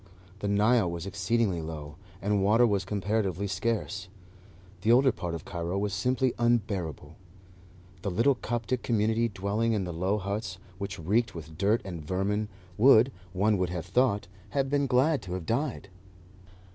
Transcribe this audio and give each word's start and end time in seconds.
The 0.39 0.47
Nile 0.47 0.89
was 0.89 1.05
exceedingly 1.05 1.61
low, 1.61 1.95
and 2.23 2.41
water 2.43 2.65
was 2.65 2.85
comparatively 2.85 3.45
scarce. 3.45 4.07
The 4.81 4.91
older 4.91 5.11
part 5.11 5.35
of 5.35 5.45
Cairo 5.45 5.77
was 5.77 5.93
simply 5.93 6.33
unbearable; 6.39 7.17
the 8.01 8.09
little 8.09 8.33
Koptic 8.33 8.81
community 8.81 9.27
dwelling 9.29 9.73
in 9.73 9.83
the 9.83 9.93
low 9.93 10.17
huts, 10.17 10.57
which 10.79 10.97
reeked 10.97 11.35
with 11.35 11.55
dirt 11.55 11.81
and 11.85 12.03
vermin, 12.03 12.47
would, 12.79 13.11
one 13.31 13.59
would 13.59 13.69
have 13.69 13.85
thought, 13.85 14.27
have 14.49 14.71
been 14.71 14.87
glad 14.87 15.21
to 15.21 15.33
have 15.35 15.45
died. 15.45 15.89